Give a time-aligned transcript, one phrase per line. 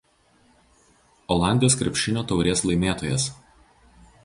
[1.35, 3.31] Olandijos krepšinio taurės laimėtojas.